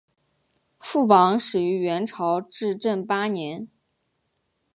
[0.79, 3.69] 副榜始于元朝至正八年。